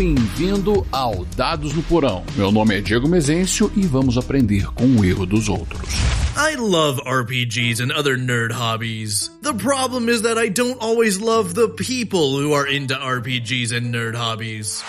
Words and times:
bem-vindo 0.00 0.86
ao 0.90 1.26
Dados 1.36 1.74
no 1.74 1.82
Porão. 1.82 2.24
Meu 2.34 2.50
nome 2.50 2.74
é 2.74 2.80
Diego 2.80 3.06
Mezencio 3.06 3.70
e 3.76 3.82
vamos 3.82 4.16
aprender 4.16 4.64
com 4.72 4.86
o 4.86 5.04
erro 5.04 5.26
dos 5.26 5.46
outros. 5.46 5.90
I 6.38 6.56
love 6.56 7.02
RPGs 7.02 7.82
and 7.82 7.92
other 7.94 8.16
nerd 8.16 8.50
hobbies. 8.54 9.30
The 9.42 9.52
problem 9.52 10.08
is 10.08 10.22
that 10.22 10.42
I 10.42 10.48
don't 10.48 10.78
always 10.80 11.18
love 11.18 11.52
the 11.52 11.68
people 11.68 12.40
who 12.40 12.54
are 12.54 12.66
into 12.74 12.94
RPGs 12.94 13.76
and 13.76 13.90
nerd 13.90 14.16
hobbies. 14.16 14.82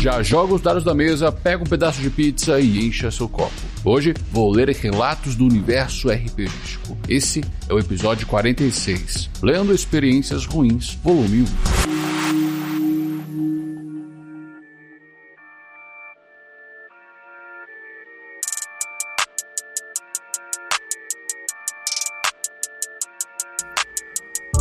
Já 0.00 0.20
joga 0.20 0.54
os 0.54 0.60
dados 0.60 0.82
da 0.82 0.94
mesa, 0.94 1.30
pega 1.30 1.62
um 1.62 1.66
pedaço 1.66 2.00
de 2.00 2.10
pizza 2.10 2.58
e 2.58 2.88
encha 2.88 3.08
seu 3.12 3.28
copo. 3.28 3.52
Hoje 3.84 4.14
vou 4.32 4.50
ler 4.50 4.68
relatos 4.70 5.36
do 5.36 5.44
universo 5.44 6.08
RPGístico. 6.10 6.98
Esse 7.08 7.40
é 7.68 7.72
o 7.72 7.78
episódio 7.78 8.26
46, 8.26 9.30
Lendo 9.40 9.72
Experiências 9.72 10.44
Ruins, 10.44 10.98
volume 11.04 11.42
1. 11.96 11.99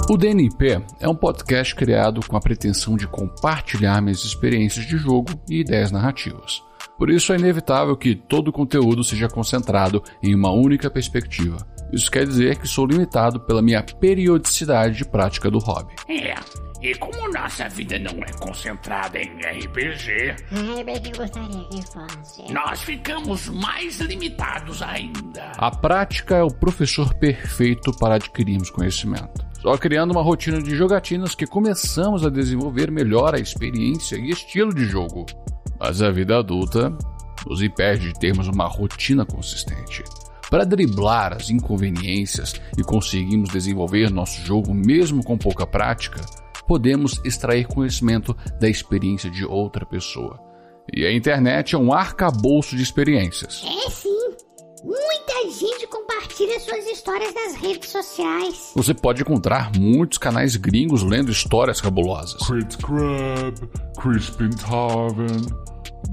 O 0.09 0.17
DNP 0.17 0.81
é 0.99 1.07
um 1.07 1.13
podcast 1.13 1.75
criado 1.75 2.21
com 2.27 2.35
a 2.35 2.41
pretensão 2.41 2.97
de 2.97 3.07
compartilhar 3.07 4.01
minhas 4.01 4.23
experiências 4.23 4.83
de 4.83 4.97
jogo 4.97 5.39
e 5.47 5.59
ideias 5.59 5.91
narrativas. 5.91 6.63
Por 6.97 7.11
isso 7.11 7.31
é 7.31 7.37
inevitável 7.37 7.95
que 7.95 8.15
todo 8.15 8.47
o 8.47 8.51
conteúdo 8.51 9.03
seja 9.03 9.27
concentrado 9.27 10.03
em 10.23 10.33
uma 10.33 10.51
única 10.51 10.89
perspectiva. 10.89 11.57
Isso 11.93 12.09
quer 12.09 12.25
dizer 12.25 12.57
que 12.57 12.67
sou 12.67 12.87
limitado 12.87 13.39
pela 13.41 13.61
minha 13.61 13.83
periodicidade 13.83 14.97
de 14.97 15.05
prática 15.05 15.51
do 15.51 15.59
hobby. 15.59 15.93
É, 16.07 16.33
e 16.81 16.95
como 16.95 17.31
nossa 17.31 17.69
vida 17.69 17.99
não 17.99 18.13
é 18.23 18.31
concentrada 18.39 19.19
em 19.19 19.29
RPG, 19.37 20.37
nós 22.51 22.81
ficamos 22.81 23.47
mais 23.49 23.99
limitados 23.99 24.81
ainda. 24.81 25.51
A 25.55 25.69
prática 25.69 26.35
é 26.37 26.43
o 26.43 26.51
professor 26.51 27.13
perfeito 27.13 27.91
para 27.99 28.15
adquirirmos 28.15 28.71
conhecimento. 28.71 29.48
Só 29.61 29.77
criando 29.77 30.11
uma 30.11 30.21
rotina 30.21 30.61
de 30.61 30.73
jogatinas 30.75 31.35
que 31.35 31.45
começamos 31.45 32.25
a 32.25 32.29
desenvolver 32.29 32.89
melhor 32.89 33.35
a 33.35 33.39
experiência 33.39 34.15
e 34.15 34.29
estilo 34.29 34.73
de 34.73 34.85
jogo. 34.85 35.25
Mas 35.77 36.01
a 36.01 36.09
vida 36.09 36.37
adulta 36.37 36.95
nos 37.45 37.61
impede 37.61 38.07
de 38.07 38.19
termos 38.19 38.47
uma 38.47 38.67
rotina 38.67 39.25
consistente. 39.25 40.03
Para 40.49 40.65
driblar 40.65 41.33
as 41.33 41.49
inconveniências 41.49 42.53
e 42.77 42.83
conseguirmos 42.83 43.49
desenvolver 43.49 44.09
nosso 44.09 44.41
jogo 44.41 44.73
mesmo 44.73 45.23
com 45.23 45.37
pouca 45.37 45.67
prática, 45.67 46.21
podemos 46.65 47.21
extrair 47.25 47.67
conhecimento 47.67 48.35
da 48.59 48.69
experiência 48.69 49.29
de 49.29 49.45
outra 49.45 49.85
pessoa. 49.85 50.39
E 50.91 51.05
a 51.05 51.13
internet 51.13 51.75
é 51.75 51.77
um 51.77 51.93
arcabouço 51.93 52.75
de 52.75 52.81
experiências. 52.81 53.63
É 53.85 53.89
sim. 53.89 54.19
Muita 55.39 55.51
gente 55.51 55.87
compartilha 55.87 56.59
suas 56.59 56.85
histórias 56.85 57.33
nas 57.33 57.55
redes 57.55 57.89
sociais. 57.89 58.73
Você 58.75 58.93
pode 58.93 59.21
encontrar 59.21 59.71
muitos 59.77 60.17
canais 60.17 60.57
gringos 60.57 61.01
lendo 61.01 61.31
histórias 61.31 61.79
cabulosas. 61.79 62.45
Crit 62.45 62.77
Crab, 62.77 63.55
Crispin 64.01 64.49
Tarvin, 64.49 65.47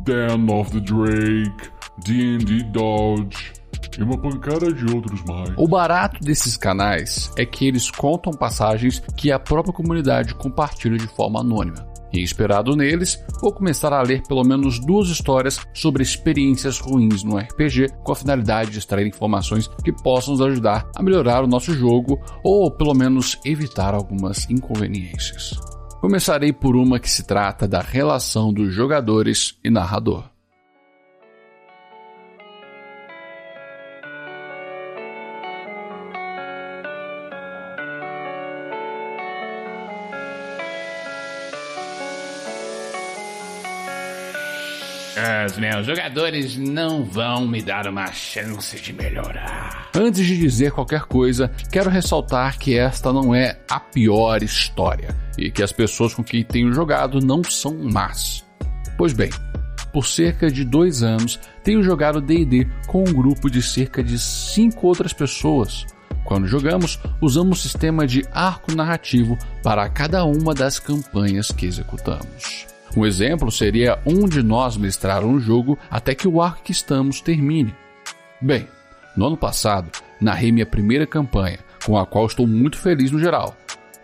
Dan 0.04 0.48
of 0.48 0.70
the 0.70 0.80
Drake, 0.80 1.70
D&D 2.04 2.62
Dodge 2.70 3.52
e 3.98 4.02
uma 4.02 4.18
pancada 4.18 4.72
de 4.72 4.84
outros 4.94 5.22
mais. 5.24 5.52
O 5.56 5.68
barato 5.68 6.20
desses 6.20 6.56
canais 6.56 7.30
é 7.36 7.44
que 7.44 7.66
eles 7.66 7.90
contam 7.90 8.32
passagens 8.32 9.02
que 9.16 9.30
a 9.30 9.38
própria 9.38 9.72
comunidade 9.72 10.34
compartilha 10.34 10.98
de 10.98 11.06
forma 11.06 11.40
anônima. 11.40 11.86
E 12.12 12.22
inspirado 12.22 12.76
neles, 12.76 13.22
vou 13.40 13.52
começar 13.52 13.92
a 13.92 14.00
ler 14.00 14.22
pelo 14.26 14.44
menos 14.44 14.78
duas 14.78 15.08
histórias 15.08 15.60
sobre 15.74 16.02
experiências 16.02 16.78
ruins 16.78 17.22
no 17.22 17.36
RPG, 17.36 17.88
com 18.04 18.12
a 18.12 18.16
finalidade 18.16 18.70
de 18.70 18.78
extrair 18.78 19.06
informações 19.06 19.68
que 19.84 19.92
possam 19.92 20.32
nos 20.32 20.40
ajudar 20.40 20.88
a 20.96 21.02
melhorar 21.02 21.44
o 21.44 21.48
nosso 21.48 21.74
jogo 21.74 22.18
ou 22.42 22.70
pelo 22.70 22.94
menos 22.94 23.38
evitar 23.44 23.92
algumas 23.92 24.48
inconveniências. 24.48 25.58
Começarei 26.00 26.52
por 26.52 26.76
uma 26.76 27.00
que 27.00 27.10
se 27.10 27.26
trata 27.26 27.66
da 27.66 27.80
relação 27.80 28.52
dos 28.52 28.72
jogadores 28.72 29.58
e 29.64 29.70
narrador. 29.70 30.35
Os 45.46 45.56
meus 45.56 45.86
jogadores 45.86 46.58
não 46.58 47.02
vão 47.02 47.48
me 47.48 47.62
dar 47.62 47.86
uma 47.86 48.12
chance 48.12 48.78
de 48.78 48.92
melhorar. 48.92 49.88
Antes 49.94 50.26
de 50.26 50.36
dizer 50.36 50.72
qualquer 50.72 51.04
coisa, 51.04 51.50
quero 51.72 51.88
ressaltar 51.88 52.58
que 52.58 52.78
esta 52.78 53.10
não 53.10 53.34
é 53.34 53.58
a 53.70 53.80
pior 53.80 54.42
história 54.42 55.16
e 55.38 55.50
que 55.50 55.62
as 55.62 55.72
pessoas 55.72 56.12
com 56.12 56.22
quem 56.22 56.44
tenho 56.44 56.70
jogado 56.70 57.18
não 57.18 57.42
são 57.42 57.74
más. 57.74 58.44
Pois 58.98 59.14
bem, 59.14 59.30
por 59.90 60.06
cerca 60.06 60.50
de 60.50 60.62
dois 60.66 61.02
anos 61.02 61.40
tenho 61.64 61.82
jogado 61.82 62.20
DD 62.20 62.66
com 62.86 63.00
um 63.00 63.12
grupo 63.14 63.50
de 63.50 63.62
cerca 63.62 64.04
de 64.04 64.18
cinco 64.18 64.86
outras 64.86 65.14
pessoas. 65.14 65.86
Quando 66.26 66.46
jogamos, 66.46 67.00
usamos 67.22 67.58
um 67.58 67.62
sistema 67.62 68.06
de 68.06 68.22
arco 68.32 68.74
narrativo 68.74 69.38
para 69.62 69.88
cada 69.88 70.24
uma 70.24 70.52
das 70.52 70.78
campanhas 70.78 71.50
que 71.50 71.64
executamos. 71.64 72.75
Um 72.94 73.04
exemplo 73.04 73.50
seria 73.50 73.98
um 74.06 74.28
de 74.28 74.42
nós 74.42 74.76
mestrar 74.76 75.24
um 75.24 75.40
jogo 75.40 75.78
até 75.90 76.14
que 76.14 76.28
o 76.28 76.40
arco 76.40 76.62
que 76.62 76.72
estamos 76.72 77.20
termine. 77.20 77.74
Bem, 78.40 78.68
no 79.16 79.26
ano 79.26 79.36
passado, 79.36 79.90
narrei 80.20 80.52
minha 80.52 80.66
primeira 80.66 81.06
campanha, 81.06 81.58
com 81.84 81.96
a 81.98 82.06
qual 82.06 82.26
estou 82.26 82.46
muito 82.46 82.78
feliz 82.78 83.10
no 83.10 83.18
geral. 83.18 83.56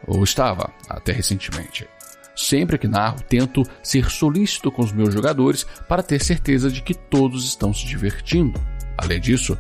Ou 0.07 0.25
estava, 0.25 0.71
até 0.89 1.13
recentemente. 1.13 1.87
Sempre 2.35 2.79
que 2.79 2.89
narro, 2.89 3.23
tento 3.29 3.63
ser 3.83 4.11
solícito 4.11 4.71
com 4.71 4.83
os 4.83 4.91
meus 4.91 5.13
jogadores 5.13 5.65
para 5.87 6.03
ter 6.03 6.23
certeza 6.23 6.71
de 6.71 6.83
que 6.83 6.95
todos 6.95 7.45
estão 7.45 7.73
se 7.75 7.87
divertindo. 7.87 8.59
Além 8.97 9.21
disso, 9.21 9.57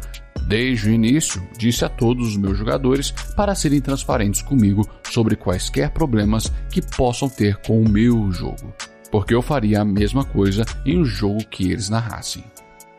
desde 0.48 0.88
o 0.88 0.92
início, 0.92 1.46
disse 1.56 1.84
a 1.84 1.88
todos 1.88 2.28
os 2.28 2.36
meus 2.36 2.56
jogadores 2.56 3.10
para 3.36 3.54
serem 3.54 3.80
transparentes 3.80 4.42
comigo 4.42 4.88
sobre 5.10 5.36
quaisquer 5.36 5.90
problemas 5.90 6.50
que 6.70 6.80
possam 6.80 7.28
ter 7.28 7.56
com 7.58 7.80
o 7.80 7.88
meu 7.88 8.32
jogo 8.32 8.74
porque 9.12 9.34
eu 9.34 9.42
faria 9.42 9.82
a 9.82 9.84
mesma 9.84 10.24
coisa 10.24 10.64
em 10.86 10.98
um 10.98 11.04
jogo 11.04 11.44
que 11.44 11.70
eles 11.70 11.90
narrassem. 11.90 12.42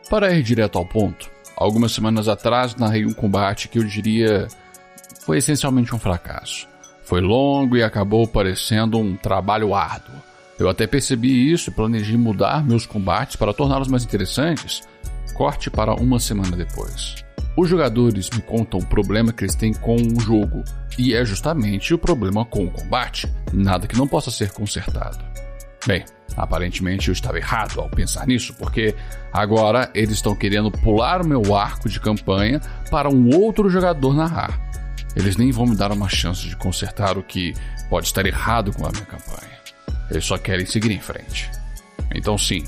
Para 0.08 0.32
ir 0.32 0.44
direto 0.44 0.78
ao 0.78 0.86
ponto, 0.86 1.28
algumas 1.56 1.90
semanas 1.90 2.28
atrás 2.28 2.76
narrei 2.76 3.04
um 3.04 3.12
combate 3.12 3.68
que 3.68 3.78
eu 3.78 3.84
diria 3.84 4.46
foi 5.26 5.38
essencialmente 5.38 5.94
um 5.94 5.98
fracasso. 5.98 6.68
Foi 7.02 7.20
longo 7.20 7.76
e 7.76 7.82
acabou 7.82 8.28
parecendo 8.28 8.96
um 8.96 9.16
trabalho 9.16 9.74
árduo. 9.74 10.14
Eu 10.58 10.68
até 10.68 10.86
percebi 10.86 11.50
isso 11.50 11.68
e 11.70 11.72
planejei 11.72 12.16
mudar 12.16 12.64
meus 12.64 12.86
combates 12.86 13.34
para 13.34 13.52
torná-los 13.52 13.88
mais 13.88 14.04
interessantes. 14.04 14.82
Corte 15.34 15.68
para 15.68 15.94
uma 15.94 16.20
semana 16.20 16.56
depois. 16.56 17.16
Os 17.56 17.68
jogadores 17.68 18.30
me 18.30 18.40
contam 18.40 18.78
o 18.78 18.86
problema 18.86 19.32
que 19.32 19.44
eles 19.44 19.54
têm 19.54 19.72
com 19.72 19.96
o 19.96 20.20
jogo, 20.20 20.62
e 20.98 21.14
é 21.14 21.24
justamente 21.24 21.94
o 21.94 21.98
problema 21.98 22.44
com 22.44 22.64
o 22.64 22.70
combate. 22.70 23.32
Nada 23.52 23.86
que 23.86 23.96
não 23.96 24.06
possa 24.06 24.30
ser 24.30 24.52
consertado. 24.52 25.33
Bem, 25.86 26.04
aparentemente 26.36 27.08
eu 27.08 27.12
estava 27.12 27.36
errado 27.36 27.80
ao 27.80 27.90
pensar 27.90 28.26
nisso, 28.26 28.54
porque 28.54 28.94
agora 29.32 29.90
eles 29.94 30.12
estão 30.14 30.34
querendo 30.34 30.70
pular 30.70 31.20
o 31.20 31.26
meu 31.26 31.54
arco 31.54 31.88
de 31.88 32.00
campanha 32.00 32.60
para 32.90 33.10
um 33.10 33.34
outro 33.36 33.68
jogador 33.68 34.14
narrar. 34.14 34.58
Eles 35.14 35.36
nem 35.36 35.52
vão 35.52 35.66
me 35.66 35.76
dar 35.76 35.92
uma 35.92 36.08
chance 36.08 36.48
de 36.48 36.56
consertar 36.56 37.16
o 37.18 37.22
que 37.22 37.54
pode 37.88 38.06
estar 38.06 38.26
errado 38.26 38.72
com 38.72 38.86
a 38.86 38.90
minha 38.90 39.04
campanha. 39.04 39.54
Eles 40.10 40.24
só 40.24 40.38
querem 40.38 40.66
seguir 40.66 40.90
em 40.90 41.00
frente. 41.00 41.50
Então, 42.14 42.36
sim, 42.36 42.64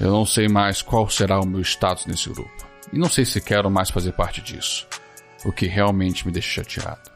eu 0.00 0.10
não 0.10 0.26
sei 0.26 0.48
mais 0.48 0.82
qual 0.82 1.08
será 1.08 1.40
o 1.40 1.46
meu 1.46 1.62
status 1.62 2.06
nesse 2.06 2.28
grupo. 2.28 2.50
E 2.92 2.98
não 2.98 3.08
sei 3.08 3.24
se 3.24 3.40
quero 3.40 3.70
mais 3.70 3.90
fazer 3.90 4.12
parte 4.12 4.40
disso. 4.40 4.86
O 5.44 5.52
que 5.52 5.66
realmente 5.66 6.26
me 6.26 6.32
deixa 6.32 6.62
chateado. 6.62 7.13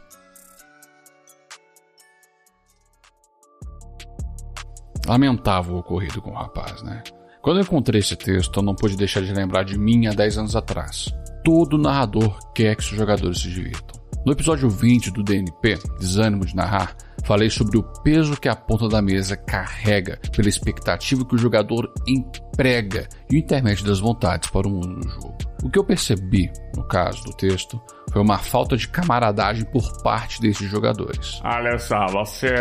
Lamentável 5.09 5.75
o 5.75 5.79
ocorrido 5.79 6.21
com 6.21 6.31
o 6.31 6.35
rapaz, 6.35 6.83
né? 6.83 7.03
Quando 7.41 7.57
eu 7.57 7.63
encontrei 7.63 8.01
esse 8.01 8.15
texto, 8.15 8.61
eu 8.61 8.63
não 8.63 8.75
pude 8.75 8.95
deixar 8.95 9.23
de 9.23 9.33
lembrar 9.33 9.65
de 9.65 9.79
mim 9.79 10.07
há 10.07 10.13
10 10.13 10.37
anos 10.39 10.55
atrás. 10.55 11.09
Todo 11.43 11.79
narrador 11.79 12.39
quer 12.55 12.77
que 12.77 12.85
seus 12.85 12.99
jogadores 12.99 13.41
se 13.41 13.49
divirtam. 13.49 13.98
No 14.29 14.33
episódio 14.33 14.69
20 14.69 15.11
do 15.11 15.23
DNP, 15.23 15.79
Desânimo 15.99 16.45
de 16.45 16.55
Narrar, 16.55 16.95
falei 17.25 17.49
sobre 17.49 17.79
o 17.79 17.83
peso 18.03 18.39
que 18.39 18.47
a 18.47 18.55
ponta 18.55 18.87
da 18.87 19.01
mesa 19.01 19.39
carrega 19.39 20.21
pela 20.37 20.51
expectativa 20.51 21.25
que 21.25 21.35
o 21.35 21.39
jogador 21.39 21.91
emprega 22.07 23.09
e 23.31 23.37
o 23.37 23.39
intermédio 23.39 23.87
das 23.87 24.01
vontades 24.01 24.51
para 24.51 24.69
o 24.69 24.71
mundo 24.71 25.01
do 25.01 25.09
jogo. 25.09 25.39
O 25.63 25.71
que 25.71 25.79
eu 25.79 25.83
percebi, 25.83 26.53
no 26.77 26.87
caso 26.87 27.25
do 27.25 27.33
texto, 27.33 27.81
foi 28.13 28.21
uma 28.21 28.37
falta 28.37 28.77
de 28.77 28.87
camaradagem 28.87 29.65
por 29.65 30.03
parte 30.03 30.43
desses 30.43 30.71
jogadores. 30.71 31.41
Olha 31.43 31.79
só, 31.79 32.05
você 32.09 32.53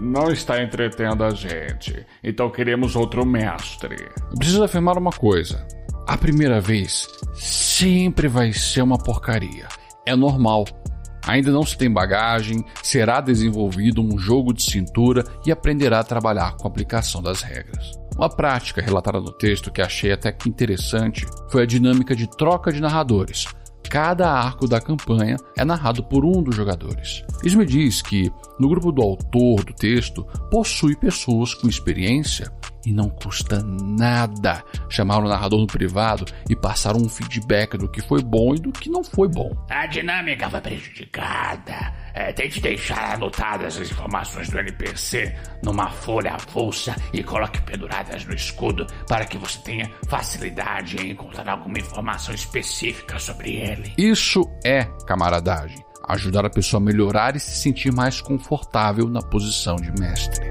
não 0.00 0.32
está 0.32 0.62
entretendo 0.62 1.22
a 1.22 1.34
gente, 1.34 2.02
então 2.24 2.48
queremos 2.48 2.96
outro 2.96 3.26
mestre. 3.26 4.08
Eu 4.30 4.38
preciso 4.38 4.64
afirmar 4.64 4.96
uma 4.96 5.12
coisa: 5.12 5.68
a 6.08 6.16
primeira 6.16 6.62
vez 6.62 7.06
sempre 7.34 8.26
vai 8.26 8.54
ser 8.54 8.80
uma 8.80 8.96
porcaria. 8.96 9.68
É 10.06 10.16
normal. 10.16 10.64
Ainda 11.26 11.50
não 11.50 11.64
se 11.64 11.76
tem 11.76 11.90
bagagem, 11.90 12.64
será 12.82 13.20
desenvolvido 13.20 14.02
um 14.02 14.18
jogo 14.18 14.52
de 14.52 14.62
cintura 14.62 15.24
e 15.44 15.52
aprenderá 15.52 16.00
a 16.00 16.04
trabalhar 16.04 16.56
com 16.56 16.66
a 16.66 16.70
aplicação 16.70 17.22
das 17.22 17.42
regras. 17.42 17.92
Uma 18.16 18.28
prática 18.28 18.82
relatada 18.82 19.20
no 19.20 19.32
texto 19.32 19.70
que 19.70 19.80
achei 19.80 20.12
até 20.12 20.30
que 20.32 20.48
interessante 20.48 21.26
foi 21.50 21.62
a 21.62 21.66
dinâmica 21.66 22.14
de 22.14 22.28
troca 22.28 22.72
de 22.72 22.80
narradores. 22.80 23.46
Cada 23.88 24.30
arco 24.30 24.68
da 24.68 24.80
campanha 24.80 25.36
é 25.56 25.64
narrado 25.64 26.04
por 26.04 26.24
um 26.24 26.42
dos 26.42 26.54
jogadores. 26.54 27.24
Isso 27.42 27.58
me 27.58 27.66
diz 27.66 28.00
que, 28.02 28.30
no 28.58 28.68
grupo 28.68 28.92
do 28.92 29.02
autor 29.02 29.64
do 29.64 29.72
texto, 29.72 30.24
possui 30.50 30.94
pessoas 30.94 31.54
com 31.54 31.68
experiência 31.68 32.52
e 32.84 32.92
não 32.92 33.08
custa 33.08 33.62
nada 33.62 34.62
chamar 34.88 35.18
o 35.18 35.28
narrador 35.28 35.60
no 35.60 35.66
privado 35.66 36.24
e 36.48 36.56
passar 36.56 36.96
um 36.96 37.08
feedback 37.08 37.76
do 37.76 37.88
que 37.88 38.00
foi 38.00 38.22
bom 38.22 38.54
e 38.54 38.58
do 38.58 38.72
que 38.72 38.90
não 38.90 39.04
foi 39.04 39.28
bom. 39.28 39.50
A 39.68 39.86
dinâmica 39.86 40.48
foi 40.48 40.60
prejudicada. 40.60 42.00
É, 42.12 42.32
tente 42.32 42.60
deixar 42.60 43.14
anotadas 43.14 43.76
as 43.76 43.90
informações 43.90 44.48
do 44.48 44.58
NPC 44.58 45.34
numa 45.62 45.90
folha 45.90 46.32
avulsa 46.34 46.96
e 47.12 47.22
coloque 47.22 47.62
penduradas 47.62 48.24
no 48.24 48.34
escudo 48.34 48.86
para 49.06 49.24
que 49.24 49.38
você 49.38 49.60
tenha 49.60 49.90
facilidade 50.08 50.96
em 50.96 51.10
encontrar 51.12 51.48
alguma 51.48 51.78
informação 51.78 52.34
específica 52.34 53.18
sobre 53.18 53.56
ele. 53.56 53.92
Isso 53.96 54.42
é 54.64 54.84
camaradagem. 55.06 55.84
Ajudar 56.08 56.44
a 56.44 56.50
pessoa 56.50 56.80
a 56.80 56.84
melhorar 56.84 57.36
e 57.36 57.40
se 57.40 57.52
sentir 57.52 57.92
mais 57.92 58.20
confortável 58.20 59.08
na 59.08 59.22
posição 59.22 59.76
de 59.76 59.92
mestre. 60.00 60.50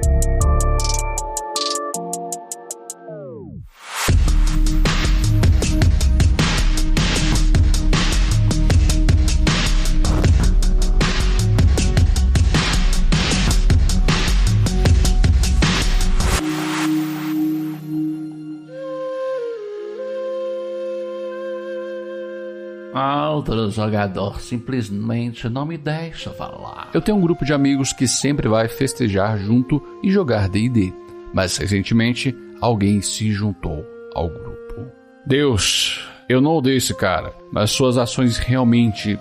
Outro 23.40 23.72
jogador 23.72 24.42
simplesmente 24.42 25.48
não 25.48 25.66
me 25.66 25.78
deixa 25.78 26.30
falar. 26.32 26.90
Eu 26.94 27.02
tenho 27.02 27.18
um 27.18 27.22
grupo 27.22 27.46
de 27.46 27.54
amigos 27.54 27.94
que 27.94 28.06
sempre 28.06 28.50
vai 28.50 28.68
festejar 28.68 29.38
junto 29.38 29.82
e 30.04 30.12
jogar 30.12 30.50
D&D, 30.50 30.94
mas 31.34 31.56
recentemente 31.56 32.36
alguém 32.60 33.02
se 33.02 33.32
juntou 33.32 33.86
ao 34.14 34.28
grupo. 34.28 34.92
Deus, 35.26 36.06
eu 36.28 36.42
não 36.42 36.52
odeio 36.52 36.76
esse 36.76 36.94
cara, 36.94 37.34
mas 37.50 37.72
suas 37.72 37.98
ações 37.98 38.36
realmente 38.36 39.18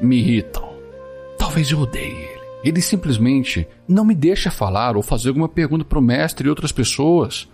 me 0.00 0.18
irritam. 0.18 0.72
Talvez 1.36 1.68
eu 1.68 1.80
odeie 1.80 2.12
ele. 2.12 2.40
Ele 2.62 2.80
simplesmente 2.80 3.66
não 3.88 4.04
me 4.04 4.14
deixa 4.14 4.48
falar 4.48 4.96
ou 4.96 5.02
fazer 5.02 5.30
alguma 5.30 5.48
pergunta 5.48 5.84
para 5.84 5.98
o 5.98 6.02
mestre 6.02 6.46
e 6.46 6.50
outras 6.50 6.70
pessoas. 6.70 7.48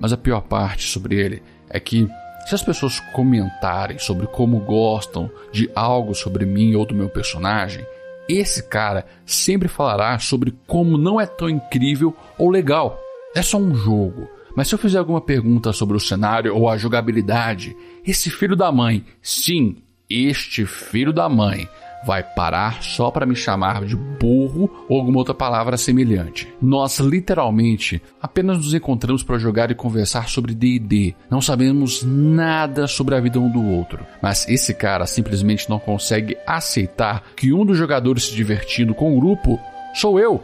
Mas 0.00 0.12
a 0.12 0.16
pior 0.16 0.40
parte 0.40 0.90
sobre 0.90 1.20
ele 1.20 1.40
é 1.70 1.78
que 1.78 2.08
se 2.46 2.54
as 2.54 2.62
pessoas 2.62 3.00
comentarem 3.12 3.98
sobre 3.98 4.26
como 4.26 4.60
gostam 4.60 5.30
de 5.52 5.70
algo 5.74 6.14
sobre 6.14 6.44
mim 6.44 6.74
ou 6.74 6.84
do 6.84 6.94
meu 6.94 7.08
personagem, 7.08 7.86
esse 8.28 8.62
cara 8.62 9.04
sempre 9.26 9.68
falará 9.68 10.18
sobre 10.18 10.54
como 10.66 10.96
não 10.96 11.20
é 11.20 11.26
tão 11.26 11.48
incrível 11.48 12.16
ou 12.38 12.50
legal. 12.50 12.98
É 13.34 13.42
só 13.42 13.58
um 13.58 13.74
jogo. 13.74 14.28
Mas 14.54 14.68
se 14.68 14.74
eu 14.74 14.78
fizer 14.78 14.98
alguma 14.98 15.20
pergunta 15.20 15.72
sobre 15.72 15.96
o 15.96 16.00
cenário 16.00 16.54
ou 16.54 16.68
a 16.68 16.76
jogabilidade, 16.76 17.74
esse 18.06 18.30
filho 18.30 18.54
da 18.54 18.70
mãe, 18.70 19.04
sim, 19.22 19.76
este 20.08 20.66
filho 20.66 21.12
da 21.12 21.28
mãe, 21.28 21.66
vai 22.04 22.22
parar 22.22 22.82
só 22.82 23.10
para 23.10 23.26
me 23.26 23.34
chamar 23.34 23.84
de 23.84 23.96
burro 23.96 24.70
ou 24.88 24.98
alguma 24.98 25.18
outra 25.18 25.34
palavra 25.34 25.76
semelhante. 25.76 26.52
Nós 26.60 26.98
literalmente 26.98 28.02
apenas 28.20 28.58
nos 28.58 28.74
encontramos 28.74 29.22
para 29.22 29.38
jogar 29.38 29.70
e 29.70 29.74
conversar 29.74 30.28
sobre 30.28 30.54
D&D. 30.54 31.14
Não 31.30 31.40
sabemos 31.40 32.02
nada 32.02 32.86
sobre 32.86 33.14
a 33.14 33.20
vida 33.20 33.40
um 33.40 33.50
do 33.50 33.64
outro. 33.64 34.06
Mas 34.22 34.48
esse 34.48 34.74
cara 34.74 35.06
simplesmente 35.06 35.68
não 35.68 35.78
consegue 35.78 36.36
aceitar 36.46 37.24
que 37.36 37.52
um 37.52 37.64
dos 37.64 37.78
jogadores 37.78 38.24
se 38.24 38.34
divertindo 38.34 38.94
com 38.94 39.16
o 39.16 39.20
grupo 39.20 39.58
sou 39.94 40.18
eu. 40.18 40.42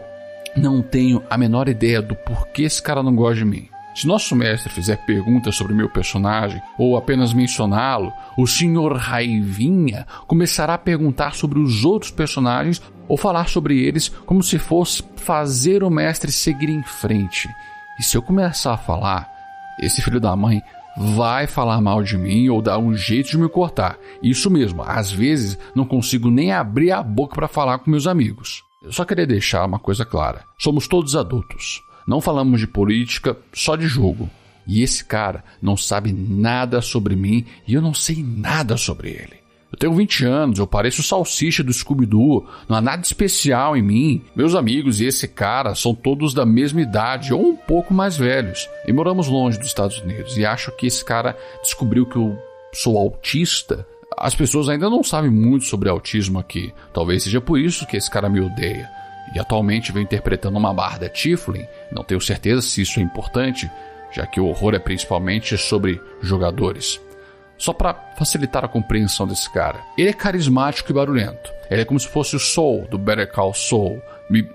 Não 0.56 0.82
tenho 0.82 1.22
a 1.30 1.38
menor 1.38 1.68
ideia 1.68 2.02
do 2.02 2.14
porquê 2.14 2.62
esse 2.62 2.82
cara 2.82 3.02
não 3.02 3.14
gosta 3.14 3.36
de 3.36 3.44
mim. 3.44 3.68
Se 3.98 4.06
nosso 4.06 4.36
mestre 4.36 4.72
fizer 4.72 4.96
perguntas 4.98 5.56
sobre 5.56 5.74
meu 5.74 5.88
personagem 5.88 6.62
ou 6.78 6.96
apenas 6.96 7.32
mencioná-lo, 7.32 8.12
o 8.36 8.46
Sr. 8.46 8.92
Raivinha 8.92 10.06
começará 10.24 10.74
a 10.74 10.78
perguntar 10.78 11.34
sobre 11.34 11.58
os 11.58 11.84
outros 11.84 12.12
personagens 12.12 12.80
ou 13.08 13.16
falar 13.16 13.48
sobre 13.48 13.82
eles 13.82 14.08
como 14.24 14.40
se 14.40 14.56
fosse 14.56 15.02
fazer 15.16 15.82
o 15.82 15.90
mestre 15.90 16.30
seguir 16.30 16.68
em 16.68 16.80
frente. 16.84 17.48
E 17.98 18.04
se 18.04 18.16
eu 18.16 18.22
começar 18.22 18.74
a 18.74 18.78
falar, 18.78 19.28
esse 19.80 20.00
filho 20.00 20.20
da 20.20 20.36
mãe 20.36 20.62
vai 20.96 21.48
falar 21.48 21.80
mal 21.80 22.00
de 22.00 22.16
mim 22.16 22.48
ou 22.50 22.62
dar 22.62 22.78
um 22.78 22.94
jeito 22.94 23.30
de 23.30 23.38
me 23.38 23.48
cortar. 23.48 23.98
Isso 24.22 24.48
mesmo, 24.48 24.80
às 24.80 25.10
vezes 25.10 25.58
não 25.74 25.84
consigo 25.84 26.30
nem 26.30 26.52
abrir 26.52 26.92
a 26.92 27.02
boca 27.02 27.34
para 27.34 27.48
falar 27.48 27.80
com 27.80 27.90
meus 27.90 28.06
amigos. 28.06 28.62
Eu 28.80 28.92
só 28.92 29.04
queria 29.04 29.26
deixar 29.26 29.66
uma 29.66 29.80
coisa 29.80 30.04
clara: 30.04 30.44
somos 30.56 30.86
todos 30.86 31.16
adultos. 31.16 31.82
Não 32.08 32.22
falamos 32.22 32.58
de 32.58 32.66
política, 32.66 33.36
só 33.52 33.76
de 33.76 33.86
jogo. 33.86 34.30
E 34.66 34.82
esse 34.82 35.04
cara 35.04 35.44
não 35.60 35.76
sabe 35.76 36.10
nada 36.10 36.80
sobre 36.80 37.14
mim 37.14 37.44
e 37.66 37.74
eu 37.74 37.82
não 37.82 37.92
sei 37.92 38.24
nada 38.26 38.78
sobre 38.78 39.10
ele. 39.10 39.36
Eu 39.70 39.78
tenho 39.78 39.92
20 39.92 40.24
anos, 40.24 40.58
eu 40.58 40.66
pareço 40.66 41.02
o 41.02 41.04
salsicha 41.04 41.62
do 41.62 41.70
Scooby-Doo, 41.70 42.48
não 42.66 42.78
há 42.78 42.80
nada 42.80 43.02
especial 43.02 43.76
em 43.76 43.82
mim. 43.82 44.22
Meus 44.34 44.54
amigos 44.54 45.02
e 45.02 45.04
esse 45.04 45.28
cara 45.28 45.74
são 45.74 45.94
todos 45.94 46.32
da 46.32 46.46
mesma 46.46 46.80
idade 46.80 47.34
ou 47.34 47.50
um 47.50 47.56
pouco 47.56 47.92
mais 47.92 48.16
velhos. 48.16 48.66
E 48.86 48.92
moramos 48.92 49.28
longe 49.28 49.58
dos 49.58 49.68
Estados 49.68 49.98
Unidos. 50.00 50.38
E 50.38 50.46
acho 50.46 50.74
que 50.76 50.86
esse 50.86 51.04
cara 51.04 51.36
descobriu 51.62 52.06
que 52.06 52.16
eu 52.16 52.38
sou 52.72 52.96
autista. 52.96 53.86
As 54.16 54.34
pessoas 54.34 54.70
ainda 54.70 54.88
não 54.88 55.04
sabem 55.04 55.30
muito 55.30 55.66
sobre 55.66 55.90
autismo 55.90 56.38
aqui. 56.38 56.72
Talvez 56.94 57.24
seja 57.24 57.38
por 57.38 57.60
isso 57.60 57.86
que 57.86 57.98
esse 57.98 58.10
cara 58.10 58.30
me 58.30 58.40
odeia 58.40 58.88
e 59.34 59.38
atualmente 59.38 59.92
vem 59.92 60.02
interpretando 60.02 60.58
uma 60.58 60.72
barda 60.72 61.08
Tiflin. 61.08 61.66
Não 61.90 62.04
tenho 62.04 62.20
certeza 62.20 62.62
se 62.62 62.82
isso 62.82 63.00
é 63.00 63.02
importante, 63.02 63.70
já 64.12 64.26
que 64.26 64.40
o 64.40 64.46
horror 64.46 64.74
é 64.74 64.78
principalmente 64.78 65.56
sobre 65.56 66.00
jogadores. 66.20 67.00
Só 67.56 67.72
para 67.72 67.94
facilitar 68.16 68.64
a 68.64 68.68
compreensão 68.68 69.26
desse 69.26 69.52
cara. 69.52 69.80
Ele 69.96 70.10
é 70.10 70.12
carismático 70.12 70.90
e 70.90 70.94
barulhento. 70.94 71.50
Ele 71.70 71.82
é 71.82 71.84
como 71.84 71.98
se 71.98 72.08
fosse 72.08 72.36
o 72.36 72.38
Soul 72.38 72.86
do 72.88 72.96
Better 72.96 73.30
Call 73.30 73.52
Saul, 73.52 74.00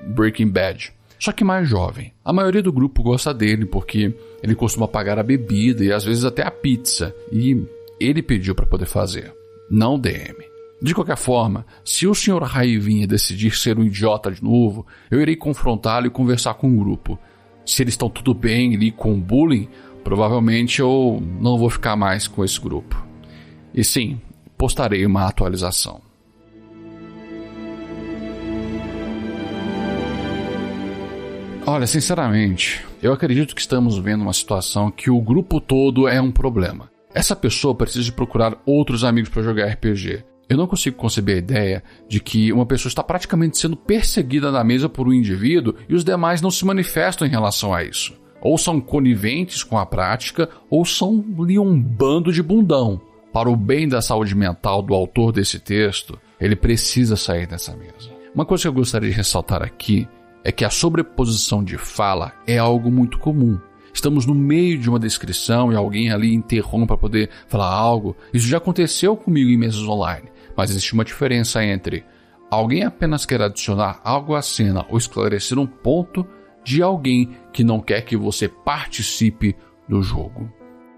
Breaking 0.08 0.50
Bad. 0.50 0.94
Só 1.20 1.32
que 1.32 1.44
mais 1.44 1.68
jovem. 1.68 2.14
A 2.24 2.34
maioria 2.34 2.62
do 2.62 2.72
grupo 2.72 3.04
gosta 3.04 3.34
dele 3.34 3.66
porque 3.66 4.14
ele 4.42 4.56
costuma 4.56 4.88
pagar 4.88 5.20
a 5.20 5.24
bebida 5.24 5.84
e 5.84 5.92
às 5.92 6.04
vezes 6.04 6.26
até 6.26 6.44
a 6.44 6.52
pizza. 6.52 7.16
E 7.32 7.66
ele 8.00 8.22
pediu 8.22 8.56
para 8.56 8.66
poder 8.66 8.86
fazer. 8.86 9.34
Não 9.70 9.98
DM. 10.00 10.53
De 10.84 10.94
qualquer 10.94 11.16
forma, 11.16 11.66
se 11.86 12.06
o 12.06 12.14
Sr. 12.14 12.44
Raivinha 12.44 13.08
decidir 13.08 13.56
ser 13.56 13.80
um 13.80 13.86
idiota 13.86 14.30
de 14.30 14.44
novo, 14.44 14.86
eu 15.10 15.22
irei 15.22 15.34
confrontá-lo 15.34 16.08
e 16.08 16.10
conversar 16.10 16.56
com 16.56 16.68
o 16.68 16.78
grupo. 16.78 17.18
Se 17.66 17.82
eles 17.82 17.94
estão 17.94 18.10
tudo 18.10 18.34
bem 18.34 18.76
ali 18.76 18.92
com 18.92 19.14
o 19.14 19.18
bullying, 19.18 19.70
provavelmente 20.04 20.82
eu 20.82 21.24
não 21.40 21.58
vou 21.58 21.70
ficar 21.70 21.96
mais 21.96 22.28
com 22.28 22.44
esse 22.44 22.60
grupo. 22.60 23.02
E 23.74 23.82
sim, 23.82 24.20
postarei 24.58 25.06
uma 25.06 25.26
atualização. 25.26 26.02
Olha, 31.66 31.88
sinceramente, 31.88 32.86
eu 33.02 33.14
acredito 33.14 33.56
que 33.56 33.62
estamos 33.62 33.98
vendo 33.98 34.24
uma 34.24 34.34
situação 34.34 34.92
que 34.92 35.10
o 35.10 35.22
grupo 35.22 35.62
todo 35.62 36.10
é 36.10 36.22
um 36.22 36.30
problema. 36.30 36.92
Essa 37.16 37.38
pessoa 37.38 37.74
precisa 37.74 38.12
procurar 38.12 38.62
outros 38.66 39.06
amigos 39.06 39.30
para 39.30 39.44
jogar 39.44 39.68
RPG. 39.68 40.33
Eu 40.54 40.58
não 40.58 40.68
consigo 40.68 40.96
conceber 40.96 41.36
a 41.36 41.40
ideia 41.40 41.84
de 42.08 42.20
que 42.20 42.54
uma 42.54 42.66
pessoa 42.66 42.90
está 42.90 43.04
praticamente 43.04 43.58
sendo 43.58 43.76
perseguida 43.76 44.52
na 44.52 44.64
mesa 44.64 44.88
por 44.88 45.08
um 45.08 45.14
indivíduo 45.14 45.74
e 45.90 45.96
os 45.96 46.04
demais 46.04 46.42
não 46.42 46.52
se 46.52 46.64
manifestam 46.64 47.28
em 47.28 47.32
relação 47.32 47.74
a 47.74 47.84
isso. 47.84 48.14
Ou 48.40 48.56
são 48.56 48.80
coniventes 48.80 49.64
com 49.64 49.80
a 49.80 49.86
prática, 49.86 50.48
ou 50.70 50.86
são 50.86 51.26
ali 51.40 51.58
um 51.58 51.82
bando 51.82 52.32
de 52.32 52.44
bundão. 52.44 53.02
Para 53.34 53.50
o 53.50 53.56
bem 53.56 53.88
da 53.88 54.00
saúde 54.00 54.36
mental 54.36 54.84
do 54.84 54.94
autor 54.94 55.32
desse 55.32 55.60
texto, 55.60 56.20
Ele 56.40 56.56
precisa 56.56 57.16
sair 57.16 57.48
dessa 57.48 57.76
mesa. 57.76 58.12
Uma 58.36 58.46
coisa 58.46 58.64
que 58.64 58.68
eu 58.68 58.74
gostaria 58.74 59.10
de 59.10 59.16
ressaltar 59.16 59.64
aqui 59.64 60.08
é 60.44 60.52
que 60.52 60.64
a 60.64 60.70
sobreposição 60.70 61.64
de 61.64 61.80
fala 61.80 62.32
é 62.46 62.60
algo 62.60 62.92
muito 62.92 63.18
comum. 63.18 63.58
Estamos 63.94 64.26
no 64.26 64.34
meio 64.34 64.78
de 64.78 64.90
uma 64.90 65.00
descrição 65.00 65.72
e 65.72 65.76
alguém 65.76 66.12
ali 66.12 66.34
interrompe 66.34 66.88
para 66.88 66.98
poder 66.98 67.30
falar 67.48 67.72
algo. 67.72 68.16
Isso 68.34 68.48
já 68.48 68.58
aconteceu 68.58 69.16
comigo 69.16 69.52
em 69.52 69.58
mesas 69.58 69.84
online, 69.84 70.33
mas 70.56 70.70
existe 70.70 70.94
uma 70.94 71.06
diferença 71.06 71.64
entre 71.64 72.04
alguém 72.50 72.84
apenas 72.84 73.26
quer 73.26 73.42
adicionar 73.42 74.00
algo 74.04 74.36
à 74.36 74.42
cena 74.42 74.86
ou 74.90 74.98
esclarecer 74.98 75.58
um 75.58 75.66
ponto 75.66 76.26
de 76.64 76.82
alguém 76.82 77.32
que 77.52 77.64
não 77.64 77.80
quer 77.80 78.02
que 78.02 78.16
você 78.16 78.48
participe 78.48 79.56
do 79.88 80.02
jogo. 80.02 80.52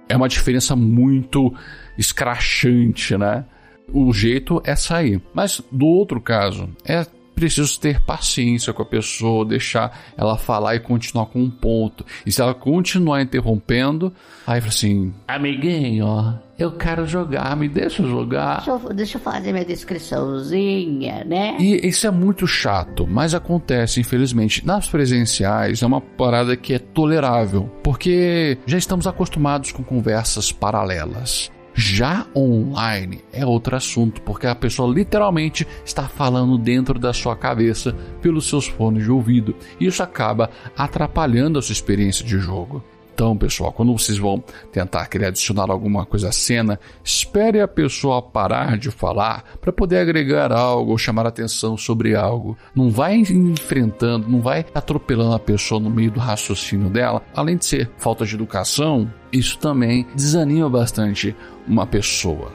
É 0.08 0.16
uma 0.16 0.30
diferença 0.30 0.76
muito 0.76 1.54
escrachante, 1.98 3.18
né? 3.18 3.46
O 3.92 4.14
jeito 4.14 4.62
é 4.64 4.76
sair. 4.76 5.22
Mas 5.34 5.62
do 5.72 5.86
outro 5.86 6.22
caso, 6.22 6.70
é 6.86 7.06
preciso 7.36 7.80
ter 7.80 8.01
paciência 8.01 8.74
com 8.74 8.82
a 8.82 8.86
pessoa, 8.86 9.46
deixar 9.46 10.00
ela 10.18 10.38
falar 10.38 10.75
e 10.75 10.80
continuar 10.80 11.25
com 11.27 11.39
um 11.39 11.50
ponto. 11.50 12.06
E 12.25 12.32
se 12.32 12.42
ela 12.42 12.54
continuar 12.54 13.22
interrompendo, 13.22 14.13
aí 14.48 14.62
fala 14.62 14.70
assim: 14.72 15.13
Amiguinho, 15.27 16.39
eu 16.58 16.72
quero 16.72 17.06
jogar, 17.06 17.56
me 17.58 17.68
deixa 17.68 18.01
jogar. 18.04 18.58
Deixa 18.58 18.72
eu, 18.72 18.94
deixa 18.94 19.18
eu 19.18 19.22
fazer 19.22 19.51
minha 19.51 19.65
descriçãozinha, 19.65 21.25
né? 21.25 21.58
E 21.60 21.88
isso 21.88 22.08
é 22.08 22.12
muito 22.12 22.48
chato, 22.48 23.06
mas 23.06 23.34
acontece, 23.34 24.00
infelizmente. 24.00 24.65
Nas 24.65 24.88
presenciais 24.88 25.84
é 25.84 25.86
uma 25.86 26.00
parada 26.00 26.56
que 26.56 26.74
é 26.74 26.80
tolerável, 26.80 27.70
porque 27.84 28.58
já 28.65 28.77
estamos 28.77 29.06
acostumados 29.06 29.72
com 29.72 29.84
conversas 29.84 30.51
paralelas. 30.51 31.51
Já 31.77 32.25
online 32.34 33.20
é 33.34 33.46
outro 33.46 33.75
assunto, 33.75 34.22
porque 34.22 34.48
a 34.48 34.55
pessoa 34.55 34.91
literalmente 34.91 35.67
está 35.84 36.08
falando 36.08 36.58
dentro 36.58 36.98
da 36.98 37.12
sua 37.12 37.36
cabeça 37.36 37.94
pelos 38.22 38.48
seus 38.48 38.65
fones 38.65 39.03
de 39.03 39.12
ouvido. 39.12 39.53
E 39.77 39.86
isso 39.86 40.01
acaba 40.01 40.50
atrapalhando 40.77 41.60
a 41.60 41.62
sua 41.62 41.74
experiência 41.74 42.25
de 42.25 42.39
jogo. 42.39 42.82
Então, 43.15 43.38
pessoal, 43.38 43.72
quando 43.72 43.98
vocês 43.98 44.17
vão 44.17 44.43
tentar 44.74 45.05
querer 45.07 45.27
adicionar 45.27 45.72
alguma 45.72 46.05
coisa 46.05 46.27
à 46.27 46.31
cena, 46.34 46.77
espere 47.01 47.62
a 47.62 47.67
pessoa 47.67 48.22
parar 48.22 48.77
de 48.77 48.91
falar 48.91 49.45
para 49.62 49.72
poder 49.72 50.00
agregar 50.00 50.51
algo 50.51 50.91
ou 50.91 50.98
chamar 50.98 51.25
atenção 51.25 51.77
sobre 51.77 52.13
algo. 52.13 52.57
Não 52.75 52.91
vai 52.91 53.15
enfrentando, 53.15 54.27
não 54.27 54.41
vai 54.41 54.65
atropelando 54.75 55.34
a 55.34 55.39
pessoa 55.39 55.79
no 55.79 55.89
meio 55.89 56.12
do 56.12 56.19
raciocínio 56.19 56.89
dela. 56.89 57.22
Além 57.34 57.55
de 57.55 57.65
ser 57.65 57.89
falta 57.98 58.25
de 58.25 58.36
educação, 58.36 59.10
isso 59.31 59.57
também 59.60 60.05
desanima 60.13 60.69
bastante 60.69 61.34
uma 61.65 61.88
pessoa. 61.88 62.51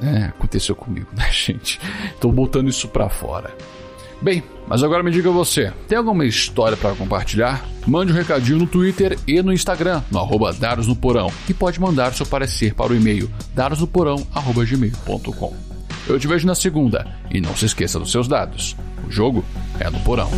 É, 0.00 0.26
aconteceu 0.26 0.76
comigo, 0.76 1.08
né, 1.16 1.28
gente? 1.32 1.80
Estou 2.14 2.30
botando 2.30 2.68
isso 2.68 2.86
para 2.86 3.08
fora. 3.08 3.52
Bem, 4.24 4.42
mas 4.66 4.82
agora 4.82 5.02
me 5.02 5.10
diga 5.10 5.30
você, 5.30 5.70
tem 5.86 5.98
alguma 5.98 6.24
história 6.24 6.78
para 6.78 6.94
compartilhar? 6.94 7.62
Mande 7.86 8.10
um 8.10 8.14
recadinho 8.14 8.56
no 8.56 8.66
Twitter 8.66 9.18
e 9.28 9.42
no 9.42 9.52
Instagram, 9.52 10.02
no 10.10 10.18
arroba 10.18 10.50
Dados 10.50 10.86
no 10.86 10.96
Porão, 10.96 11.30
e 11.46 11.52
pode 11.52 11.78
mandar 11.78 12.14
seu 12.14 12.24
parecer 12.24 12.72
para 12.72 12.94
o 12.94 12.96
e-mail 12.96 13.30
dadosnoporão.gmail.com. 13.54 15.54
Eu 16.08 16.18
te 16.18 16.26
vejo 16.26 16.46
na 16.46 16.54
segunda, 16.54 17.06
e 17.30 17.38
não 17.38 17.54
se 17.54 17.66
esqueça 17.66 17.98
dos 17.98 18.10
seus 18.10 18.26
dados. 18.26 18.74
O 19.06 19.12
jogo 19.12 19.44
é 19.78 19.90
no 19.90 20.00
Porão. 20.00 20.30